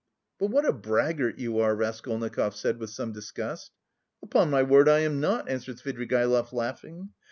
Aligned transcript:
"But 0.39 0.47
what 0.47 0.65
a 0.65 0.73
braggart 0.73 1.37
you 1.37 1.59
are," 1.59 1.75
Raskolnikov 1.75 2.55
said 2.55 2.79
with 2.79 2.89
some 2.89 3.11
disgust. 3.13 3.69
"Upon 4.23 4.49
my 4.49 4.63
word, 4.63 4.89
I 4.89 5.01
am 5.01 5.19
not," 5.19 5.47
answered 5.47 5.77
Svidrigaïlov 5.77 6.51
laughing. 6.53 7.09